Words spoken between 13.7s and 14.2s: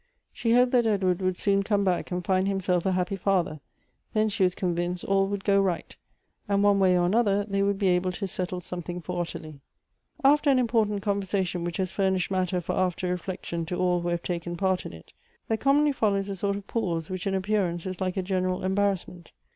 all who